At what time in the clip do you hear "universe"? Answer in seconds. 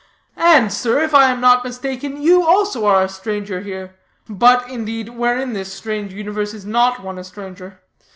6.11-6.55